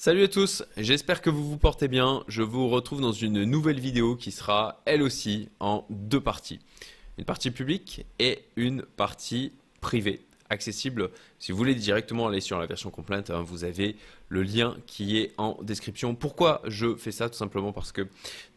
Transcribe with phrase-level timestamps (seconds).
[0.00, 2.22] Salut à tous, j'espère que vous vous portez bien.
[2.28, 6.60] Je vous retrouve dans une nouvelle vidéo qui sera elle aussi en deux parties.
[7.18, 11.10] Une partie publique et une partie privée accessible.
[11.40, 13.96] Si vous voulez directement aller sur la version complète, hein, vous avez
[14.28, 16.14] le lien qui est en description.
[16.14, 18.06] Pourquoi je fais ça Tout simplement parce que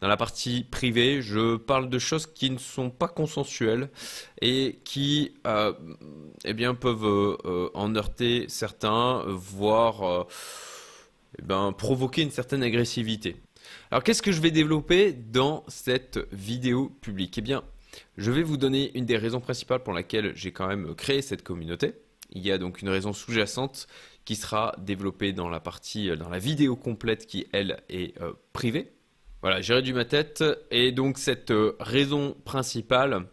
[0.00, 3.90] dans la partie privée, je parle de choses qui ne sont pas consensuelles
[4.40, 5.72] et qui euh,
[6.44, 10.24] eh bien, peuvent euh, en heurter certains, voire euh,
[11.38, 13.36] eh ben, provoquer une certaine agressivité.
[13.90, 17.38] Alors qu'est-ce que je vais développer dans cette vidéo publique?
[17.38, 17.62] Eh bien,
[18.16, 21.42] je vais vous donner une des raisons principales pour laquelle j'ai quand même créé cette
[21.42, 21.94] communauté.
[22.30, 23.86] Il y a donc une raison sous-jacente
[24.24, 28.32] qui sera développée dans la partie, euh, dans la vidéo complète qui, elle, est euh,
[28.52, 28.92] privée.
[29.42, 30.44] Voilà, j'ai réduit ma tête.
[30.70, 33.26] Et donc, cette euh, raison principale,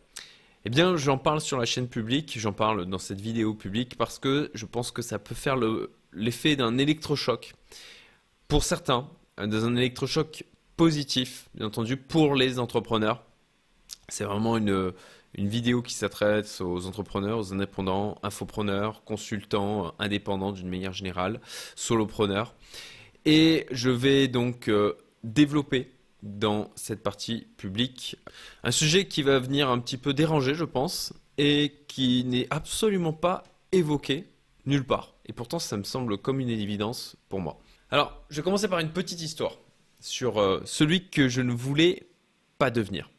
[0.66, 4.20] eh bien, j'en parle sur la chaîne publique, j'en parle dans cette vidéo publique parce
[4.20, 5.56] que je pense que ça peut faire
[6.12, 7.54] l'effet d'un électrochoc.
[8.50, 10.44] Pour certains, dans un électrochoc
[10.76, 13.24] positif, bien entendu, pour les entrepreneurs.
[14.08, 14.92] C'est vraiment une,
[15.36, 21.42] vidéo qui s'adresse aux entrepreneurs, aux indépendants, infopreneurs, consultants, indépendants d'une manière générale,
[21.76, 22.56] solopreneurs.
[23.26, 25.92] Et je vais donc euh, développer
[26.24, 28.18] dans cette partie publique
[28.64, 33.14] un sujet qui va venir un petit peu déranger, je pense, et qui n'est absolument
[33.14, 34.28] pas évoqué
[34.66, 35.14] nulle part.
[35.28, 37.60] Et pourtant, ça me semble comme une évidence pour moi.
[37.92, 39.58] Alors, je vais commencer par une petite histoire
[40.00, 42.08] sur euh, celui que je ne voulais
[42.58, 43.10] pas devenir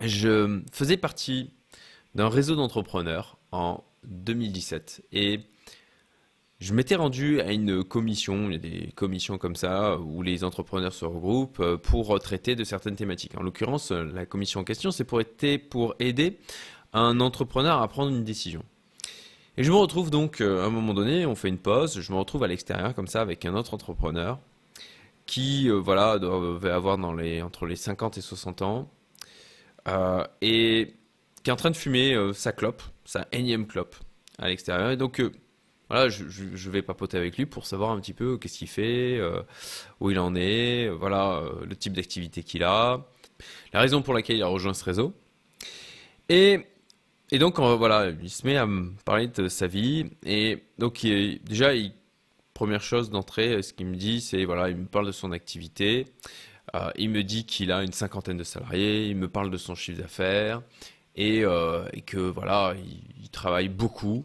[0.00, 1.50] je faisais partie
[2.14, 5.40] d'un réseau d'entrepreneurs en 2017 et
[6.60, 10.44] je m'étais rendu à une commission, il y a des commissions comme ça où les
[10.44, 13.36] entrepreneurs se regroupent euh, pour traiter de certaines thématiques.
[13.36, 15.20] En l'occurrence, la commission en question, c'est pour,
[15.68, 16.38] pour aider
[16.92, 18.64] un entrepreneur à prendre une décision.
[19.56, 22.12] Et je me retrouve donc, euh, à un moment donné, on fait une pause, je
[22.12, 24.38] me retrouve à l'extérieur comme ça avec un autre entrepreneur
[25.26, 28.90] qui, euh, voilà, devait avoir dans les, entre les 50 et 60 ans,
[29.88, 30.94] euh, et
[31.42, 33.96] qui est en train de fumer euh, sa clope, sa énième clope
[34.38, 34.90] à l'extérieur.
[34.90, 35.30] Et donc, euh,
[35.90, 39.20] voilà, je, je, vais papoter avec lui pour savoir un petit peu qu'est-ce qu'il fait,
[40.00, 43.06] où il en est, voilà, le type d'activité qu'il a,
[43.74, 45.12] la raison pour laquelle il a rejoint ce réseau.
[46.30, 46.66] Et,
[47.34, 50.06] et donc, voilà, il se met à me parler de sa vie.
[50.24, 51.72] Et donc, déjà,
[52.54, 56.06] première chose d'entrée, ce qu'il me dit, c'est, voilà, il me parle de son activité.
[56.76, 59.74] Euh, il me dit qu'il a une cinquantaine de salariés, il me parle de son
[59.74, 60.62] chiffre d'affaires
[61.16, 62.74] et, euh, que voilà,
[63.20, 64.24] il, travaille beaucoup,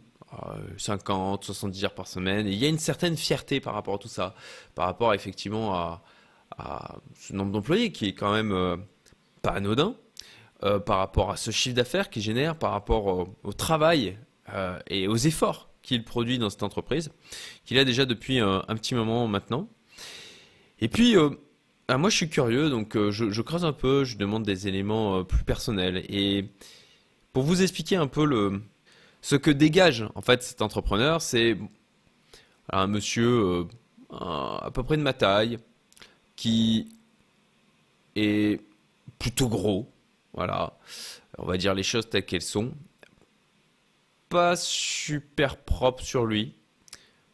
[0.78, 2.46] 50, euh, 70 heures par semaine.
[2.46, 4.36] Et il y a une certaine fierté par rapport à tout ça,
[4.76, 6.04] par rapport effectivement à,
[7.16, 8.84] ce nombre d'employés qui est quand même
[9.42, 9.96] pas anodin,
[10.62, 14.18] par rapport à ce chiffre d'affaires qu'il génère, par rapport au, travail
[14.88, 17.12] et aux efforts qu'il produit dans cette entreprise,
[17.66, 19.70] qu'il a déjà depuis un, un petit moment maintenant.
[20.82, 21.16] Et puis,
[21.92, 25.18] ah, moi, je suis curieux, donc euh, je, creuse un peu, je demande des éléments
[25.18, 26.06] euh, plus personnels.
[26.08, 26.46] Et
[27.34, 28.62] pour vous expliquer un peu le,
[29.24, 31.58] ce que dégage en fait cet entrepreneur, c'est
[32.72, 33.64] un monsieur euh,
[34.12, 35.58] à peu près de ma taille
[36.36, 36.90] qui
[38.16, 38.62] est
[39.18, 39.90] plutôt gros.
[40.40, 40.78] Voilà,
[41.38, 42.72] on va dire les choses telles qu'elles sont.
[44.30, 46.54] Pas super propre sur lui,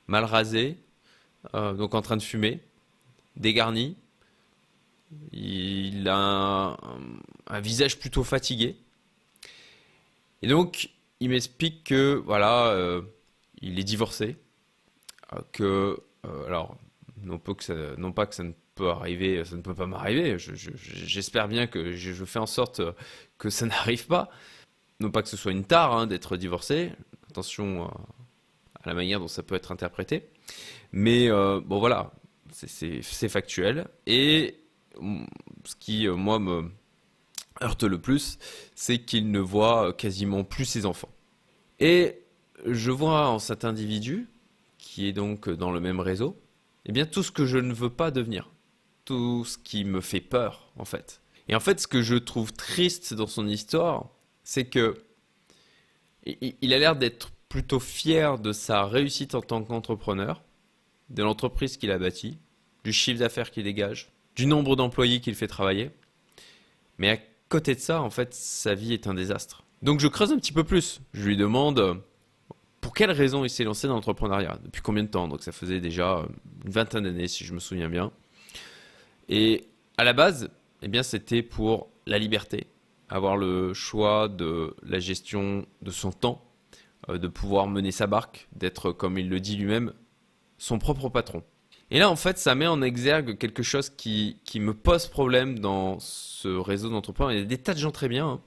[0.08, 0.80] mal rasé,
[1.54, 2.62] donc en train de fumer,
[3.36, 3.96] dégarni
[5.32, 6.78] il a
[7.48, 8.76] un, visage plutôt fatigué.
[10.42, 10.90] Et donc,
[11.20, 13.02] il m'explique que, voilà, euh,
[13.62, 14.38] il est divorcé.
[15.34, 16.78] Euh, que, euh, alors,
[17.24, 17.64] non pas que
[18.36, 20.38] ça ne peut arriver, ça ne peut pas m'arriver.
[20.38, 22.82] J'espère bien que je, fais en sorte
[23.38, 24.30] que ça n'arrive pas.
[25.00, 26.92] Non pas que ce soit une tare hein, d'être divorcé.
[27.30, 30.30] Attention à la manière dont ça peut être interprété.
[30.92, 32.12] Mais bon, voilà,
[32.52, 33.88] c'est factuel.
[34.06, 34.60] Et
[35.64, 36.72] ce qui, euh, moi, me
[37.62, 38.38] heurte le plus,
[38.76, 41.12] c'est qu'il ne voit quasiment plus ses enfants.
[41.80, 42.22] Et
[42.66, 44.28] je vois en cet individu,
[44.78, 46.38] qui est donc dans le même réseau,
[46.86, 48.50] eh bien tout ce que je ne veux pas devenir,
[49.06, 51.22] tout ce qui me fait peur, en fait.
[51.48, 54.10] Et en fait, ce que je trouve triste dans son histoire,
[54.44, 54.98] c'est que
[56.26, 60.42] il a l'air d'être plutôt fier de sa réussite en tant qu'entrepreneur,
[61.10, 62.40] de l'entreprise qu'il a bâtie,
[62.84, 65.92] du chiffre d'affaires qu'il dégage, du nombre d'employés qu'il fait travailler.
[66.98, 67.18] Mais à
[67.48, 69.64] côté de ça, en fait, sa vie est un désastre.
[69.84, 71.00] Donc je creuse un petit peu plus.
[71.14, 72.02] Je lui demande
[72.82, 75.28] pour quelle raison il s'est lancé dans l'entrepreneuriat, depuis combien de temps?
[75.28, 76.26] Donc ça faisait déjà
[76.66, 78.12] une vingtaine d'années, si je me souviens bien.
[79.30, 79.66] Et
[79.98, 80.50] à la base,
[80.82, 82.68] eh bien, c'était pour la liberté,
[83.10, 86.44] avoir le choix de la gestion de son temps,
[87.10, 89.94] euh, de pouvoir mener sa barque, d'être, comme il le dit lui-même,
[90.58, 91.44] son propre patron.
[91.92, 95.60] Et là, en fait, ça met en exergue quelque chose qui, qui me pose problème
[95.60, 97.34] dans ce réseau d'entrepreneurs.
[97.34, 98.42] Il y a des tas de gens très bien, hein.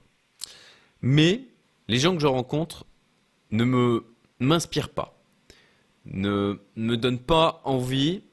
[1.01, 1.45] mais
[1.87, 2.85] les gens que je rencontre
[3.51, 4.05] ne me
[4.39, 5.21] m'inspirent pas,
[6.05, 8.23] ne me donnent pas envie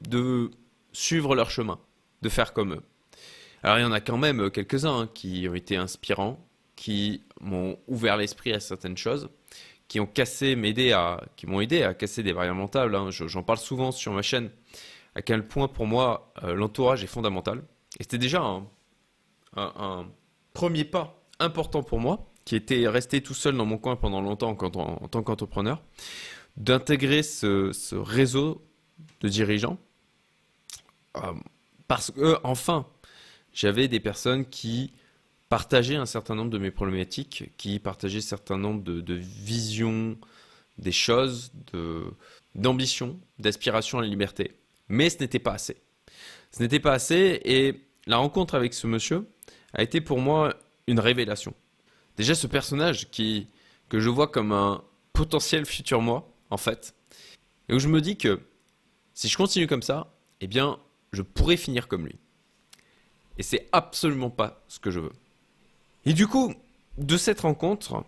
[0.00, 0.50] de
[0.92, 1.78] suivre leur chemin,
[2.22, 2.82] de faire comme eux.
[3.62, 6.38] Alors il y en a quand même quelques-uns hein, qui ont été inspirants,
[6.76, 9.28] qui m'ont ouvert l'esprit à certaines choses,
[9.88, 10.56] qui ont cassé,
[10.92, 12.94] à, qui m'ont aidé à casser des variables mentales.
[12.94, 13.10] Hein.
[13.10, 14.50] J'en parle souvent sur ma chaîne,
[15.14, 17.62] à quel point pour moi euh, l'entourage est fondamental.
[18.00, 18.42] Et c'était déjà
[19.54, 20.06] un,
[20.54, 24.56] premier pas important pour moi, qui était resté tout seul dans mon coin pendant longtemps
[24.58, 25.82] en, tant qu'entrepreneur,
[26.56, 28.66] d'intégrer ce, réseau
[29.20, 29.78] de dirigeants.
[31.16, 31.32] Euh,
[31.88, 32.86] parce que, enfin,
[33.52, 34.92] j'avais des personnes qui
[35.48, 40.16] partageaient un certain nombre de mes problématiques, qui partageaient un certain nombre de, visions
[40.78, 41.52] des choses,
[42.54, 44.56] d'ambition, d'aspiration à la liberté.
[44.88, 45.76] Mais ce n'était pas assez.
[46.52, 49.28] Ce n'était pas assez et la rencontre avec ce monsieur
[49.74, 50.54] a été pour moi
[50.86, 51.54] une révélation.
[52.16, 53.48] Déjà ce personnage qui,
[53.88, 54.82] que je vois comme un
[55.12, 56.94] potentiel futur moi, en fait,
[57.68, 58.40] et où je me dis que
[59.14, 60.78] si je continue comme ça, eh bien,
[61.12, 62.16] je pourrais finir comme lui.
[63.38, 65.12] Et c'est absolument pas ce que je veux.
[66.04, 66.54] Et du coup,
[66.98, 68.04] de cette rencontre,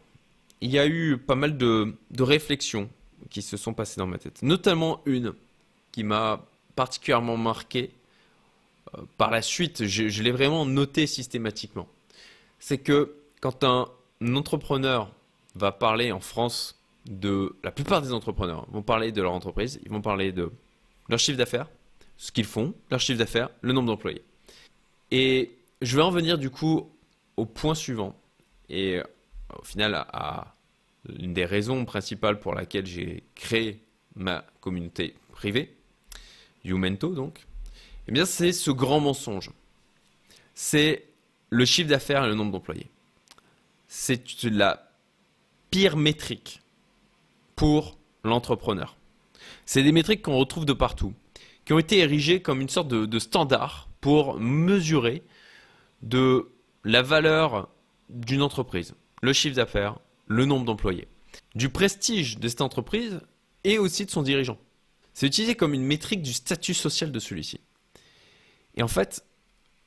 [0.60, 2.88] il y a eu pas mal de, réflexions
[3.30, 4.42] qui se sont passées dans ma tête.
[4.42, 5.32] Notamment une
[5.92, 6.44] qui m'a
[6.76, 7.90] particulièrement marqué.
[8.96, 11.88] Euh, par la suite, je, l'ai vraiment noté systématiquement.
[12.58, 13.86] C'est que quand un
[14.34, 15.10] entrepreneur
[15.54, 19.90] va parler en France de la plupart des entrepreneurs vont parler de leur entreprise, ils
[19.90, 20.50] vont parler de
[21.08, 21.68] leur chiffre d'affaires,
[22.24, 24.24] ce qu'ils font, leur chiffre d'affaires, le nombre d'employés.
[25.10, 26.90] Et je vais en venir du coup
[27.36, 28.18] au point suivant.
[28.70, 29.04] Et euh,
[29.58, 30.56] au final, à,
[31.18, 33.82] une des raisons principales pour laquelle j'ai créé
[34.16, 35.76] ma communauté privée,
[36.64, 37.44] Youmento donc,
[38.08, 39.50] eh bien c'est ce grand mensonge.
[40.54, 41.04] C'est
[41.50, 42.88] le chiffre d'affaires et le nombre d'employés.
[43.86, 44.90] C'est la
[45.70, 46.62] pire métrique
[47.54, 48.96] pour l'entrepreneur.
[49.66, 51.12] C'est des métriques qu'on retrouve de partout,
[51.64, 55.22] qui ont été érigées comme une sorte de standard pour mesurer
[56.02, 56.50] de
[56.84, 57.68] la valeur
[58.10, 61.08] d'une entreprise, le chiffre d'affaires, le nombre d'employés,
[61.54, 63.20] du prestige de cette entreprise
[63.64, 64.58] et aussi de son dirigeant.
[65.14, 67.60] C'est utilisé comme une métrique du statut social de celui-ci.
[68.76, 69.24] Et en fait,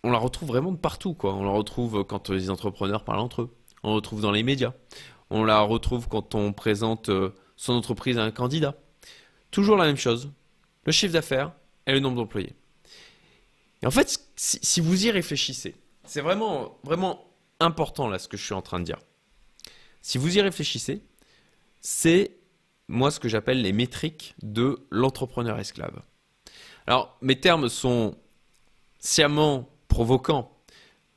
[0.03, 1.15] on la retrouve vraiment de partout.
[1.23, 3.55] On la retrouve quand les entrepreneurs parlent entre eux.
[3.83, 4.73] On la retrouve dans les médias.
[5.29, 8.75] On la retrouve quand on présente euh, son entreprise à un candidat.
[9.51, 10.31] Toujours la même chose.
[10.85, 11.51] Le chiffre d'affaires
[11.87, 12.53] et le nombre d'employés.
[13.81, 15.75] Et en fait, si, vous y réfléchissez,
[16.05, 17.25] c'est vraiment, vraiment
[17.59, 18.99] important là ce que je suis en train de dire.
[20.01, 21.01] Si vous y réfléchissez,
[21.81, 22.37] c'est
[22.87, 26.01] moi ce que j'appelle les métriques de l'entrepreneur esclave.
[26.85, 28.15] Alors, mes termes sont
[28.99, 30.53] sciemment provoquants.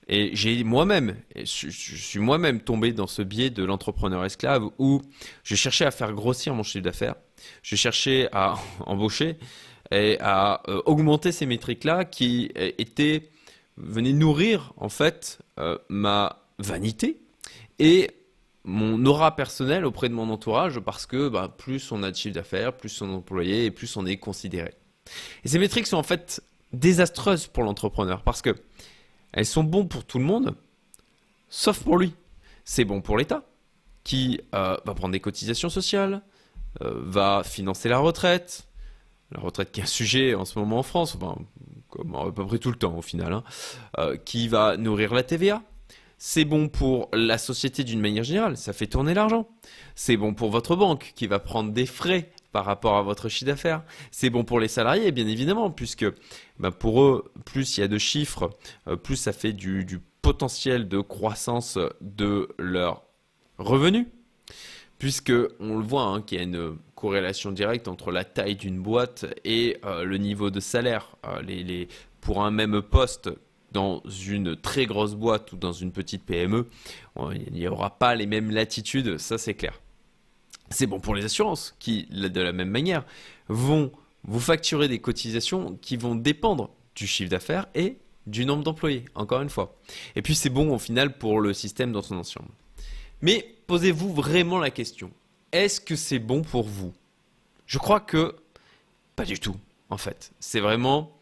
[0.08, 5.02] Et j'ai moi-même, je, suis moi-même tombé dans ce biais de l'entrepreneur esclave où
[5.44, 7.14] je cherchais à faire grossir mon chiffre d'affaires,
[7.62, 9.38] je cherchais à embaucher,
[9.90, 13.30] et à euh, augmenter ces métriques-là qui euh, étaient
[13.76, 17.20] venaient nourrir en fait euh, ma vanité
[17.78, 18.10] et
[18.64, 22.34] mon aura personnelle auprès de mon entourage parce que bah, plus on a de chiffre
[22.34, 24.74] d'affaires, plus on est employé et plus on est considéré.
[25.44, 28.54] Et ces métriques sont en fait désastreuses pour l'entrepreneur parce que
[29.32, 30.54] elles sont bonnes pour tout le monde,
[31.48, 32.14] sauf pour lui.
[32.64, 33.44] C'est bon pour l'État
[34.04, 36.22] qui va prendre des cotisations sociales,
[36.80, 38.69] va financer la retraite,
[39.32, 41.16] la retraite qui est un sujet en ce moment en France,
[41.88, 43.44] comme à peu près tout le temps au final, hein,
[43.98, 45.62] euh, qui va nourrir la TVA.
[46.22, 49.48] C'est bon pour la société d'une manière générale, ça fait tourner l'argent.
[49.94, 53.46] C'est bon pour votre banque qui va prendre des frais par rapport à votre chiffre
[53.46, 53.82] d'affaires.
[54.10, 56.04] C'est bon pour les salariés, bien évidemment, puisque
[56.58, 58.50] bah, pour eux, plus il y a de chiffres,
[58.86, 63.02] euh, plus ça fait du, du potentiel de croissance de leurs
[63.58, 64.06] revenus
[65.00, 68.78] puisque on le voit hein, qu'il y a une corrélation directe entre la taille d'une
[68.78, 71.16] boîte et euh, le niveau de salaire.
[71.24, 71.84] Euh,
[72.20, 73.30] pour un même poste
[73.72, 76.66] dans une très grosse boîte ou dans une petite PME,
[77.32, 79.80] il n'y aura pas les mêmes latitudes, ça c'est clair.
[80.68, 83.06] C'est bon pour les assurances qui, de la même manière,
[83.48, 83.90] vont
[84.24, 89.40] vous facturer des cotisations qui vont dépendre du chiffre d'affaires et du nombre d'employés, encore
[89.40, 89.74] une fois.
[90.14, 92.50] Et puis c'est bon au final pour le système dans son ensemble.
[93.22, 95.10] Mais posez-vous vraiment la question.
[95.52, 96.92] Est-ce que c'est bon pour vous?
[97.66, 98.36] Je crois que
[99.16, 99.56] pas du tout,
[99.90, 100.32] en fait.
[100.40, 101.12] C'est vraiment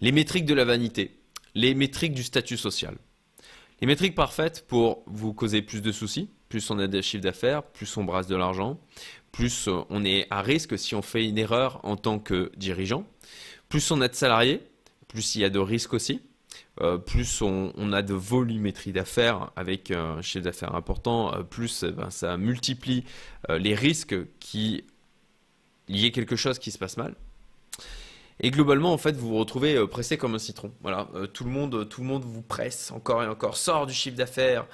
[0.00, 1.18] les métriques de la vanité,
[1.54, 2.96] les métriques du statut social.
[3.80, 7.62] Les métriques parfaites pour vous causer plus de soucis, plus on a des chiffres d'affaires,
[7.62, 8.78] plus on brasse de l'argent,
[9.32, 13.04] plus on est à risque si on fait une erreur en tant que dirigeant,
[13.68, 14.60] Plus on a de salariés,
[15.08, 16.20] plus il y a de risques aussi.
[16.80, 21.92] Euh, plus on, a de volumétrie d'affaires avec un chiffre d'affaires important, euh, plus eh
[21.92, 23.04] ben, ça multiplie
[23.50, 24.82] euh, les risques qu'il
[25.88, 27.14] y ait quelque chose qui se passe mal.
[28.40, 30.72] Et globalement, en fait, vous vous retrouvez pressé comme un citron.
[31.32, 34.66] Tout le monde, tout le monde vous presse encore et encore, sort du chiffre d'affaires,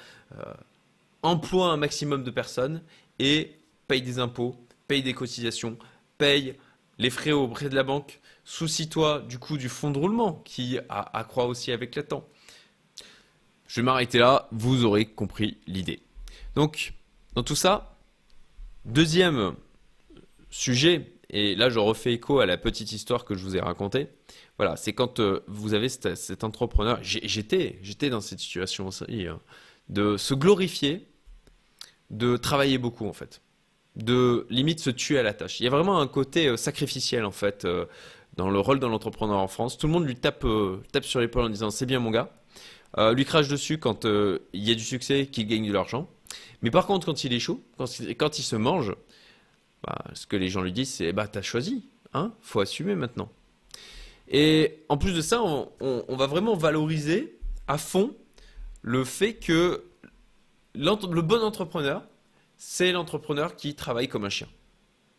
[1.21, 2.81] emploie un maximum de personnes
[3.19, 3.51] et
[3.87, 4.55] paye des impôts,
[4.87, 5.77] paye des cotisations,
[6.17, 6.55] paye
[6.97, 11.45] les frais auprès de la banque, Soucie-toi du coup du fond de roulement qui accroît
[11.45, 12.27] aussi avec le temps.
[13.67, 16.01] Je vais m'arrêter là, vous aurez compris l'idée.
[16.55, 16.93] Donc,
[17.35, 17.95] dans tout ça,
[18.85, 19.53] deuxième
[20.49, 24.07] sujet, et là je refais écho à la petite histoire que je vous ai racontée.
[24.57, 29.39] Voilà, c'est quand euh, vous avez cet, entrepreneur, j'étais, j'étais dans cette situation aussi, hein,
[29.89, 31.07] de se glorifier,
[32.09, 33.43] de travailler beaucoup en fait,
[33.95, 35.59] de limite se tuer à la tâche.
[35.59, 37.65] Il y a vraiment un côté euh, sacrificiel en fait.
[37.65, 37.85] Euh,
[38.35, 39.77] dans le rôle d'un entrepreneur en France.
[39.77, 42.31] Tout le monde lui tape, euh, tape sur l'épaule en disant c'est bien mon gars.
[42.97, 46.09] Euh, lui crache dessus quand euh, il y a du succès, qu'il gagne de l'argent.
[46.61, 48.95] Mais par contre, quand il échoue, quand il, quand il se mange,
[49.83, 53.29] bah, ce que les gens lui disent, c'est bah t'as choisi, hein, faut assumer maintenant.
[54.27, 58.15] Et en plus de ça, on, on, va vraiment valoriser à fond
[58.81, 59.83] le fait que
[60.75, 62.03] le bon entrepreneur,
[62.55, 64.47] c'est l'entrepreneur qui travaille comme un chien.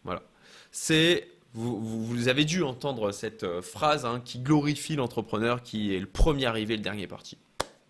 [0.04, 0.22] Voilà.
[0.70, 6.06] C'est vous, avez dû entendre cette euh, phrase hein, qui glorifie l'entrepreneur qui est le
[6.06, 7.38] premier arrivé, le dernier parti.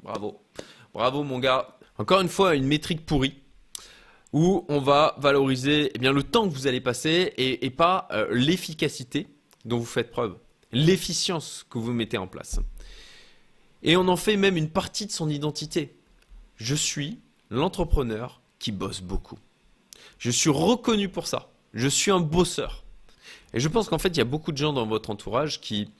[0.02, 0.40] Bravo.
[0.94, 1.78] Bravo mon gars.
[1.98, 3.34] Encore une fois, une métrique pourrie
[4.32, 9.26] où on va valoriser eh le temps que vous allez passer et, pas euh, l'efficacité
[9.64, 10.36] dont vous faites preuve,
[10.72, 12.60] l'efficience que vous mettez en place.
[13.82, 15.98] Et on en fait même une partie de son identité.
[16.56, 17.18] Je suis
[17.50, 19.38] l'entrepreneur qui bosse beaucoup.
[20.18, 21.50] Je suis reconnu pour ça.
[21.74, 22.79] Je suis un bosseur.
[23.52, 25.90] Et je pense qu'en fait, il y a beaucoup de gens dans votre entourage qui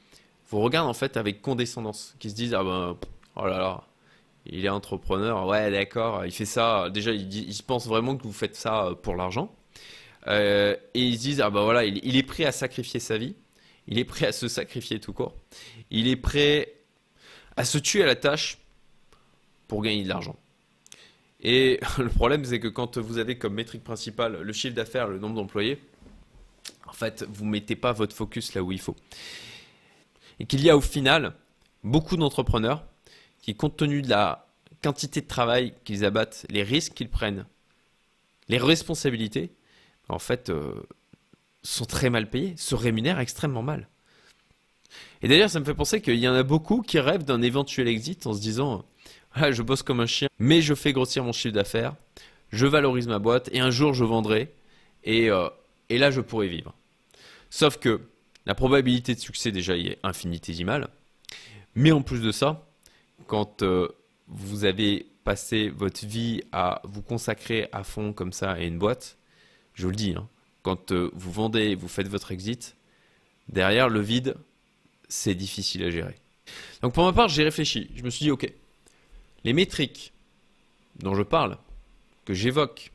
[0.50, 2.96] vous regardent en fait avec condescendance, qui se disent ah ben
[3.36, 3.84] oh là là,
[4.46, 6.90] il est entrepreneur, ouais d'accord, il fait ça.
[6.90, 9.54] Déjà, il, se pense vraiment que vous faites ça euh, pour l'argent.
[10.26, 13.34] Euh, et ils se disent ah ben voilà, il, est prêt à sacrifier sa vie,
[13.88, 15.34] il est prêt à se sacrifier tout court,
[15.90, 16.74] il est prêt
[17.56, 18.58] à se tuer à la tâche
[19.66, 20.36] pour gagner de l'argent.
[21.42, 25.18] Et le problème, c'est que quand vous avez comme métrique principale le chiffre d'affaires, le
[25.18, 25.78] nombre d'employés,
[26.86, 28.96] en fait, vous ne mettez pas votre focus là où il faut.
[30.38, 31.34] Et qu'il y a au final
[31.84, 32.84] beaucoup d'entrepreneurs
[33.42, 34.46] qui, compte tenu de la
[34.82, 37.46] quantité de travail qu'ils abattent, les risques qu'ils prennent,
[38.48, 39.50] les responsabilités,
[40.08, 40.74] en fait, euh,
[41.62, 43.88] sont très mal payés, se rémunèrent extrêmement mal.
[45.22, 47.86] Et d'ailleurs, ça me fait penser qu'il y en a beaucoup qui rêvent d'un éventuel
[47.88, 48.84] exit en se disant
[49.34, 51.94] voilà, je bosse comme un chien, mais je fais grossir mon chiffre d'affaires,
[52.50, 54.52] je valorise ma boîte et un jour je vendrai
[55.04, 55.48] et, euh,
[55.90, 56.74] et là je pourrai vivre.
[57.50, 58.00] Sauf que
[58.46, 60.88] la probabilité de succès déjà est infinitésimale.
[61.74, 62.66] Mais en plus de ça,
[63.26, 63.88] quand euh,
[64.28, 69.18] vous avez passé votre vie à vous consacrer à fond comme ça à une boîte,
[69.74, 70.28] je vous le dis, hein,
[70.62, 72.76] quand euh, vous vendez, vous faites votre exit,
[73.48, 74.36] derrière le vide,
[75.08, 76.16] c'est difficile à gérer.
[76.82, 77.90] Donc pour ma part, j'ai réfléchi.
[77.94, 78.50] Je me suis dit, ok,
[79.44, 80.12] les métriques
[80.96, 81.58] dont je parle,
[82.24, 82.92] que j'évoque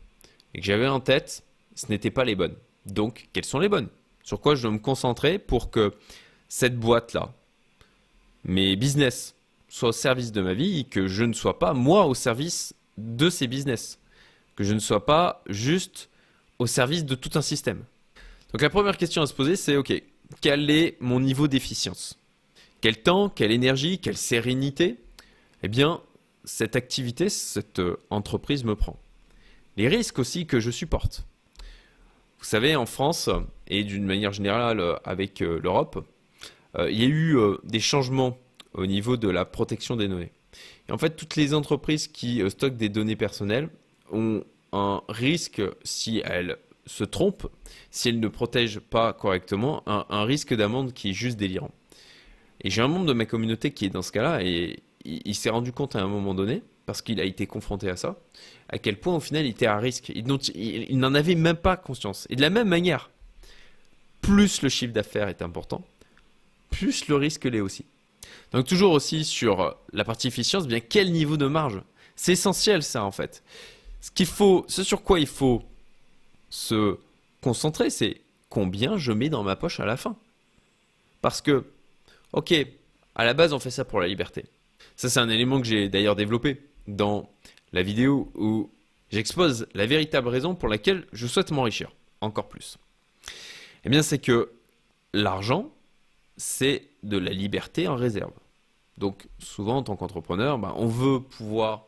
[0.53, 1.43] et que j'avais en tête,
[1.75, 2.55] ce n'étaient pas les bonnes.
[2.85, 3.89] Donc, quelles sont les bonnes?
[4.23, 5.93] Sur quoi je dois me concentrer pour que
[6.47, 7.33] cette boîte-là,
[8.43, 9.35] mes business,
[9.67, 12.73] soient au service de ma vie et que je ne sois pas, moi, au service
[12.97, 13.99] de ces business?
[14.55, 16.09] Que je ne sois pas juste
[16.59, 17.83] au service de tout un système?
[18.51, 19.91] Donc la première question à se poser, c'est OK,
[20.41, 22.17] quel est mon niveau d'efficience?
[22.81, 24.97] Quel temps, quelle énergie, quelle sérénité?
[25.63, 26.01] Eh bien,
[26.43, 28.97] cette activité, cette entreprise me prend.
[29.75, 31.25] Les risques aussi que je supporte.
[32.39, 33.29] Vous savez, en France
[33.67, 36.05] et d'une manière générale euh, avec euh, l'Europe,
[36.77, 38.37] euh, il y a eu des changements
[38.73, 40.31] au niveau de la protection des données.
[40.89, 43.69] En fait, toutes les entreprises qui stockent des données personnelles
[44.11, 47.47] ont un risque, si elles se trompent,
[47.89, 51.71] si elles ne protègent pas correctement, un, risque d'amende qui est juste délirant.
[52.61, 55.49] Et j'ai un membre de ma communauté qui est dans ce cas-là et il s'est
[55.49, 58.15] rendu compte à un moment donné parce qu'il a été confronté à ça,
[58.69, 60.09] à quel point au final il était à risque.
[60.09, 62.27] Il, n'en avait même pas conscience.
[62.29, 63.09] Et de la même manière,
[64.21, 65.83] plus le chiffre d'affaires est important,
[66.69, 67.85] plus le risque l'est aussi.
[68.51, 71.81] Donc toujours aussi sur la partie efficience, bien quel niveau de marge?
[72.15, 73.43] C'est essentiel ça en fait.
[74.01, 75.63] Ce qu'il faut, ce sur quoi il faut
[76.49, 76.97] se
[77.41, 80.15] concentrer, c'est combien je mets dans ma poche à la fin.
[81.21, 81.65] Parce que,
[82.33, 82.53] ok,
[83.15, 84.45] à la base on fait ça pour la liberté.
[84.95, 87.29] Ça c'est un élément que j'ai d'ailleurs développé dans
[87.73, 88.69] la vidéo où
[89.09, 92.77] j'expose la véritable raison pour laquelle je souhaite m'enrichir encore plus.
[93.83, 94.51] Eh bien, c'est que
[95.13, 95.71] l'argent
[96.37, 98.33] c'est de la liberté en réserve.
[98.97, 101.87] Donc souvent en tant qu'entrepreneur, ben, on veut pouvoir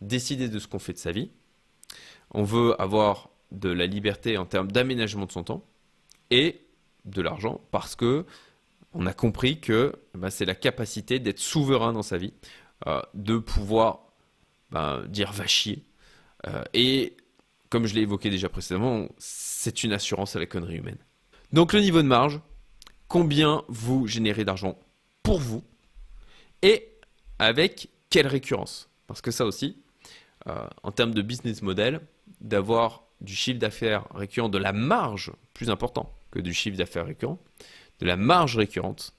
[0.00, 1.30] décider de ce qu'on fait de sa vie,
[2.32, 5.64] on veut avoir de la liberté en termes d'aménagement de son temps
[6.30, 6.60] et
[7.04, 8.26] de l'argent parce que
[8.94, 12.32] on a compris que ben, c'est la capacité d'être souverain dans sa vie,
[12.86, 14.07] euh, de pouvoir
[14.70, 15.84] ben, dire va chier.
[16.46, 17.16] Euh, et
[17.70, 20.98] comme je l'ai évoqué déjà précédemment, c'est une assurance à la connerie humaine.
[21.52, 22.40] Donc le niveau de marge,
[23.08, 24.78] combien vous générez d'argent
[25.22, 25.64] pour vous
[26.62, 26.88] et
[27.38, 28.88] avec quelle récurrence?
[29.06, 29.78] Parce que ça aussi,
[30.46, 32.00] euh, en termes de business model,
[32.40, 37.38] d'avoir du chiffre d'affaires récurrent, de la marge, plus important que du chiffre d'affaires récurrent,
[38.00, 39.14] de la marge récurrente,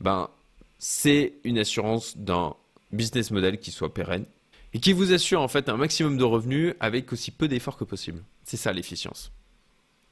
[0.00, 0.30] ben,
[0.78, 2.54] c'est une assurance d'un
[2.92, 4.26] business model qui soit pérenne
[4.72, 7.84] et qui vous assure en fait un maximum de revenus avec aussi peu d'efforts que
[7.84, 8.22] possible.
[8.44, 9.32] C'est ça l'efficience.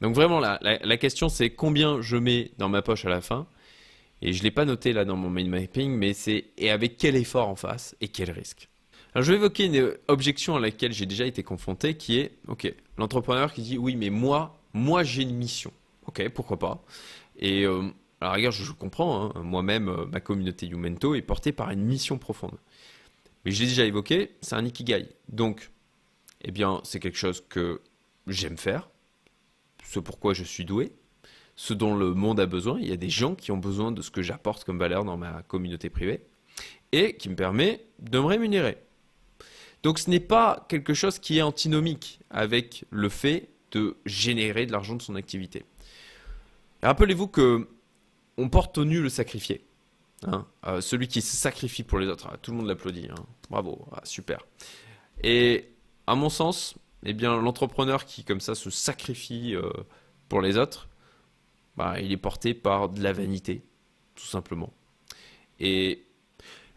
[0.01, 3.47] Donc vraiment, la, question c'est combien je mets dans ma poche à la fin.
[4.21, 6.97] Et je ne l'ai pas noté là dans mon mind mapping, mais c'est et avec
[6.97, 8.69] quel effort en face et quel risque.
[9.15, 12.73] Alors je vais évoquer une objection à laquelle j'ai déjà été confronté qui est, ok,
[12.97, 15.73] l'entrepreneur qui dit oui mais moi, moi j'ai une mission.
[16.07, 16.83] Ok, pourquoi pas.
[17.39, 17.83] Et euh,
[18.21, 19.43] alors regarde, je, comprends, hein.
[19.43, 22.57] moi-même, euh, ma communauté Youmento est portée par une mission profonde.
[23.45, 25.09] Mais je l'ai déjà évoqué, c'est un ikigai.
[25.29, 25.71] Donc,
[26.43, 27.81] eh bien, c'est quelque chose que
[28.27, 28.91] j'aime faire,
[29.85, 30.93] ce pourquoi je suis doué,
[31.57, 32.79] ce dont le monde a besoin.
[32.81, 35.17] Il y a des gens qui ont besoin de ce que j'apporte comme valeur dans
[35.17, 36.23] ma communauté privée
[36.93, 38.79] et qui me permet de me rémunérer.
[39.83, 44.73] Donc ce n'est pas quelque chose qui est antinomique avec le fait de générer de
[44.73, 45.65] l'argent de son activité.
[46.83, 47.69] Rappelez-vous que
[48.37, 49.65] on porte au nu le sacrifié.
[50.27, 50.47] Hein.
[50.67, 52.29] Euh, celui qui se sacrifie pour les autres.
[52.43, 53.09] tout le monde l'applaudit.
[53.11, 53.25] Hein.
[53.51, 54.41] Bravo, ah, super.
[55.23, 55.71] Et
[56.07, 59.71] à mon sens, eh bien, l'entrepreneur qui comme ça se sacrifie euh,
[60.29, 60.89] pour les autres,
[61.77, 63.63] bah, il est porté par de la vanité,
[64.15, 64.73] tout simplement.
[65.61, 66.05] Et,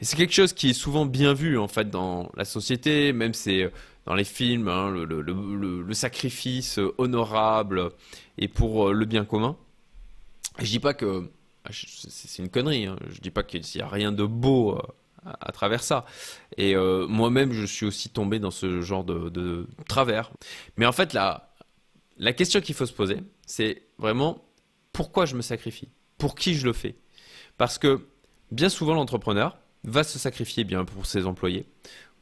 [0.03, 3.65] c'est quelque chose qui est souvent bien vu en fait dans la société, même c'est
[3.65, 3.69] euh,
[4.07, 7.91] dans les films, hein, le, sacrifice honorable
[8.39, 9.55] et pour le bien commun.
[10.57, 11.29] Je dis pas que
[11.71, 12.85] c'est une connerie.
[12.85, 12.97] Hein.
[13.09, 14.81] Je dis pas qu'il n'y a rien de beau euh,
[15.23, 16.05] à, travers ça.
[16.57, 20.31] Et euh, moi-même, je suis aussi tombé dans ce genre de, travers.
[20.77, 21.53] Mais en fait, la,
[22.17, 24.43] la question qu'il faut se poser, c'est vraiment
[24.93, 25.89] pourquoi je me sacrifie?
[26.17, 26.95] Pour qui je le fais?
[27.57, 28.07] Parce que
[28.51, 31.65] bien souvent, l'entrepreneur va se sacrifier bien pour ses employés,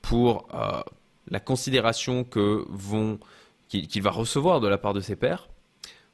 [0.01, 0.81] pour euh,
[1.29, 5.49] la considération qu'il va recevoir de la part de ses pairs,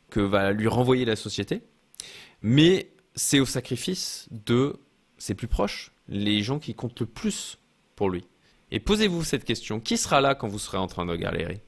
[0.10, 1.62] que va lui renvoyer la société.
[2.42, 4.80] Mais c'est au sacrifice de
[5.18, 7.58] ses plus proches, les gens qui comptent le plus
[7.96, 8.26] pour lui.
[8.72, 11.62] Et posez-vous cette question, qui sera là quand vous serez en train de galérer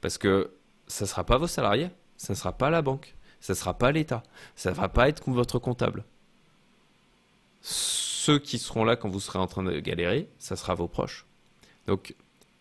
[0.00, 0.52] Parce que
[0.86, 3.74] ça ne sera pas vos salariés, ça ne sera pas la banque, ça ne sera
[3.74, 4.22] pas l'État,
[4.56, 6.04] ça ne va pas être votre comptable.
[7.60, 11.26] Ceux qui seront là quand vous serez en train de galérer, ça sera vos proches.
[11.86, 12.14] Donc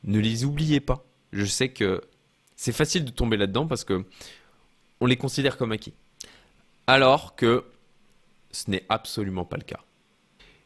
[0.03, 1.03] ne les oubliez pas.
[1.31, 2.01] Je sais que
[2.55, 4.05] c'est facile de tomber là-dedans parce que
[4.99, 5.93] on les considère comme acquis.
[6.87, 7.63] Alors que
[8.51, 9.79] ce n'est absolument pas le cas.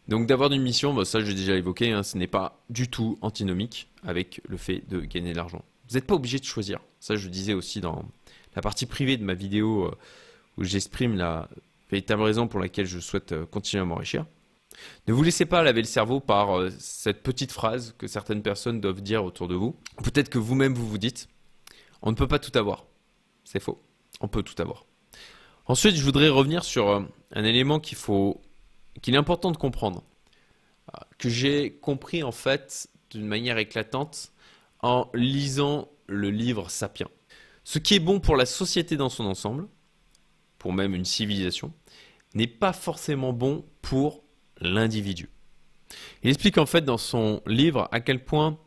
[0.08, 3.18] Donc d'avoir une mission, bah, ça j'ai déjà évoqué, hein, ce n'est pas du tout
[3.22, 5.64] antinomique avec le fait de gagner de l'argent.
[5.90, 6.80] Vous n'êtes pas obligé de choisir.
[7.00, 8.06] Ça je disais aussi dans
[8.56, 9.96] la partie privée de ma vidéo euh,
[10.58, 11.50] où j'exprime la
[11.90, 14.26] véritable raison pour laquelle je souhaite euh, continuer à m'enrichir.
[15.08, 18.82] Ne vous laissez pas laver le cerveau par euh, cette petite phrase que certaines personnes
[18.82, 19.76] doivent dire autour de vous.
[20.04, 21.30] Peut-être que vous-même vous vous dites,
[22.02, 22.86] on ne peut pas tout avoir.
[23.44, 23.82] C'est faux.
[24.22, 24.86] On peut tout avoir.
[25.68, 27.02] Ensuite, je voudrais revenir sur euh,
[27.32, 27.98] un élément qu'il
[29.08, 30.04] est important de comprendre,
[30.94, 34.32] euh, que j'ai compris en fait d'une manière éclatante
[34.82, 37.10] en lisant le livre Sapiens.
[37.64, 39.68] Ce qui est bon pour la société dans son ensemble,
[40.60, 41.74] pour même une civilisation,
[42.36, 44.22] n'est pas forcément bon pour
[44.60, 45.30] l'individu.
[46.22, 48.60] Il explique en fait dans son livre à quel point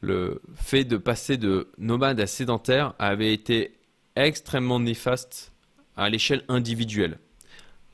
[0.00, 3.78] le fait de passer de nomade à sédentaire avait été
[4.16, 5.52] extrêmement néfaste
[5.98, 7.18] à l'échelle individuelle.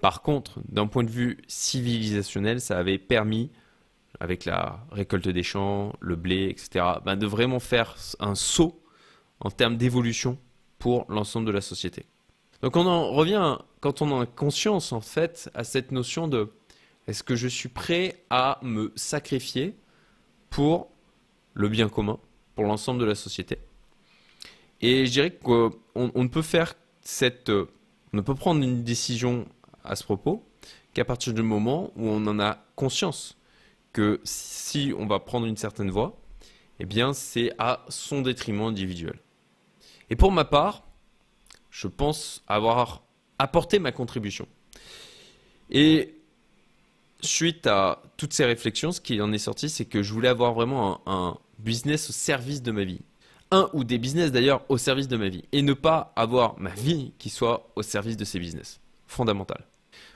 [0.01, 3.51] Par contre, d'un point de vue civilisationnel, ça avait permis,
[4.21, 8.81] avec la récolte des champs, le blé, etc., ben, de vraiment faire un saut
[9.41, 10.39] en termes d'évolution
[10.79, 12.05] pour l'ensemble de la société.
[12.61, 16.53] Donc on en revient, quand on a conscience en fait à cette notion de
[17.07, 19.75] est-ce que je suis prêt à me sacrifier
[20.51, 20.91] pour
[21.55, 22.19] le bien commun,
[22.55, 23.59] pour l'ensemble de la société?
[24.81, 27.51] Et je dirais qu'on ne peut faire cette
[28.15, 29.45] on ne peut prendre une décision
[29.83, 30.47] à ce propos
[30.93, 33.37] qu'à partir du moment où on en a conscience
[33.93, 36.17] que si on va prendre une certaine voie,
[36.79, 39.19] eh bien c'est à son détriment individuel.
[40.11, 40.87] Et pour ma part,
[41.71, 43.03] je pense avoir
[43.41, 44.47] apporté ma contribution.
[45.71, 46.15] Et
[47.21, 50.55] suite à toutes ces réflexions, ce qui en est sorti, c'est que je voulais avoir
[50.55, 53.01] vraiment un, business au service de ma vie.
[53.55, 55.45] Un ou des business d'ailleurs au service de ma vie.
[55.53, 58.81] Et ne pas avoir ma vie qui soit au service de ces business.
[59.07, 59.65] Fondamental.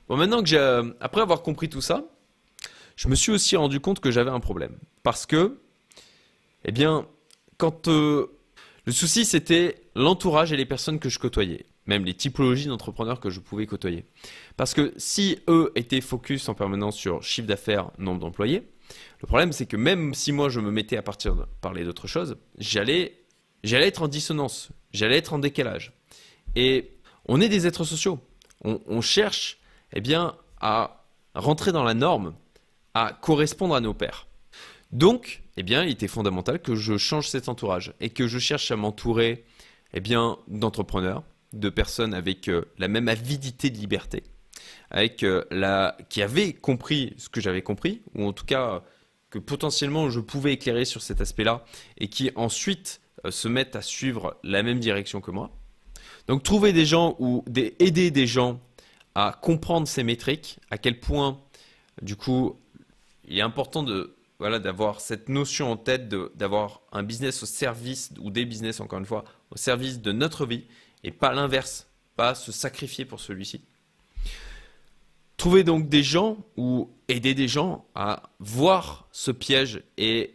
[0.09, 2.05] Bon, maintenant que j'ai, après avoir compris tout ça,
[2.97, 4.77] je me suis aussi rendu compte que j'avais un problème.
[5.03, 5.59] Parce que,
[6.65, 7.07] eh bien,
[7.59, 8.27] quand euh,
[8.87, 13.31] le souci c'était l'entourage et les personnes que je côtoyais même les typologies d'entrepreneurs que
[13.31, 14.05] je pouvais côtoyer.
[14.57, 18.69] Parce que si eux étaient focus en permanence sur chiffre d'affaires, nombre d'employés,
[19.21, 22.07] le problème c'est que même si moi je me mettais à partir de parler d'autre
[22.07, 23.18] chose, j'allais
[23.65, 25.93] j'allais être en dissonance, j'allais être en décalage.
[26.57, 26.93] Et
[27.27, 28.19] on est des êtres sociaux.
[28.65, 29.59] On, cherche
[29.93, 32.35] eh bien, à rentrer dans la norme,
[32.95, 34.27] à correspondre à nos pairs.
[34.91, 38.71] Donc, eh bien, il était fondamental que je change cet entourage et que je cherche
[38.71, 39.45] à m'entourer
[39.95, 44.23] eh bien, d'entrepreneurs, de personnes avec euh, la même avidité de liberté,
[44.91, 48.83] avec euh, la, qui avaient compris ce que j'avais compris, ou en tout cas
[49.31, 51.65] que potentiellement je pouvais éclairer sur cet aspect-là,
[51.99, 55.51] et qui ensuite euh, se mettent à suivre la même direction que moi.
[56.27, 57.45] Donc trouver des gens ou
[57.79, 58.61] aider des gens
[59.15, 61.41] à comprendre ces métriques, à quel point
[62.03, 62.57] du coup
[63.27, 68.13] il est important de voilà d'avoir cette notion en tête d'avoir un business au service
[68.21, 70.65] ou des business encore une fois au service de notre vie
[71.03, 73.63] et pas l'inverse, pas se sacrifier pour celui-ci.
[75.37, 80.35] Trouver donc des gens ou aider des gens à voir ce piège et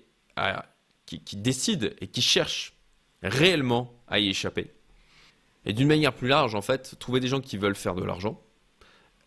[1.19, 2.73] qui, décident et qui cherchent
[3.21, 4.71] réellement à y échapper.
[5.65, 8.41] Et d'une manière plus large, en fait, trouver des gens qui veulent faire de l'argent,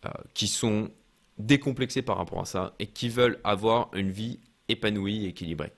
[0.05, 0.91] euh, qui sont
[1.37, 5.71] décomplexés par rapport à ça et qui veulent avoir une vie épanouie et équilibrée.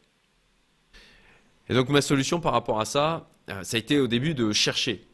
[1.69, 4.51] Et donc ma solution par rapport à ça, euh, ça a été au début de
[4.51, 5.05] chercher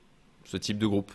[0.46, 1.12] ce type de groupe.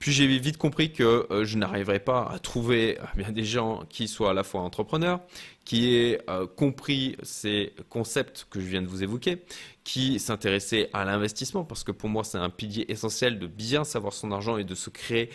[0.00, 4.08] Puis j'ai vite compris que euh, je n'arriverais pas à trouver euh, des gens qui
[4.08, 5.20] soient à la fois entrepreneurs,
[5.66, 9.44] qui aient euh, compris ces concepts que je viens de vous évoquer,
[9.84, 14.14] qui s'intéressaient à l'investissement, parce que pour moi c'est un pilier essentiel de bien savoir
[14.14, 15.28] son argent et de se créer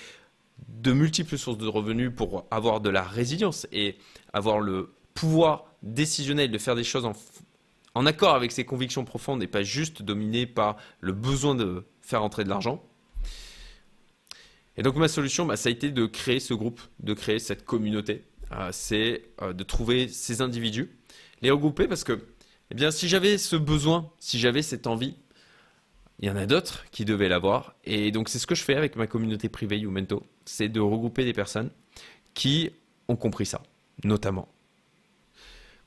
[0.68, 3.98] de multiples sources de revenus pour avoir de la résilience et
[4.34, 7.14] avoir le pouvoir décisionnel de faire des choses en,
[7.94, 12.24] en accord avec ses convictions profondes et pas juste dominé par le besoin de faire
[12.24, 12.82] entrer de l'argent.
[14.78, 17.66] Et donc ma solution, bah, ça a été de créer ce groupe, de créer cette
[17.66, 18.24] communauté.
[18.52, 20.90] Euh, c'est euh, de trouver ces individus,
[21.42, 22.20] les regrouper parce que,
[22.72, 25.16] eh bien, si j'avais ce besoin, si j'avais cette envie,
[26.20, 27.76] il y en a d'autres qui devaient l'avoir.
[27.86, 31.26] Et donc c'est ce que je fais avec ma communauté privée Youmento, c'est de regrouper
[31.26, 31.70] des personnes
[32.34, 32.72] qui
[33.08, 33.64] ont compris ça,
[34.04, 34.48] notamment.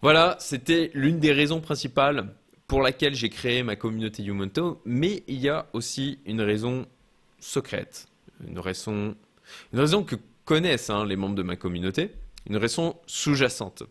[0.01, 2.35] Voilà, c'était l'une des raisons principales
[2.66, 6.87] pour laquelle j'ai créé ma communauté Youmento, mais il y a aussi une raison
[7.40, 8.08] secrète
[8.46, 9.16] une raison,
[9.72, 12.11] une raison que connaissent hein, les membres de ma communauté,
[12.48, 13.83] une raison sous-jacente,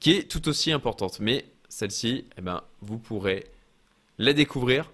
[0.00, 1.20] qui est tout aussi importante.
[1.20, 3.46] Mais celle-ci, eh ben, vous pourrez
[4.18, 4.92] la découvrir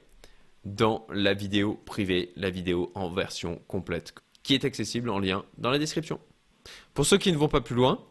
[0.64, 5.70] dans la vidéo privée, la vidéo en version complète, qui est accessible en lien dans
[5.70, 6.20] la description.
[6.94, 8.04] Pour ceux qui ne vont pas plus loin,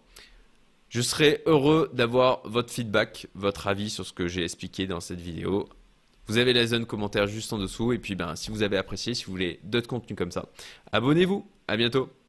[0.89, 5.21] je serai heureux d'avoir votre feedback, votre avis sur ce que j'ai expliqué dans cette
[5.21, 5.69] vidéo.
[6.27, 7.93] Vous avez la zone commentaire juste en dessous.
[7.93, 10.45] Et puis, ben, si vous avez apprécié, si vous voulez d'autres contenus comme ça,
[10.91, 11.45] abonnez-vous.
[11.67, 12.11] À bientôt.